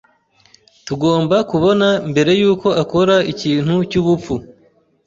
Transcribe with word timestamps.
Tugomba 0.85 1.35
kubona 1.51 1.87
mbere 2.11 2.31
yuko 2.41 2.67
akora 2.81 3.15
ikintu 3.31 3.75
cyubupfu. 3.89 4.33